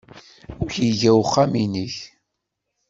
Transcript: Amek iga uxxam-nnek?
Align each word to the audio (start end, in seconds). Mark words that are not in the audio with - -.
Amek 0.53 0.75
iga 0.89 1.11
uxxam-nnek? 1.21 1.95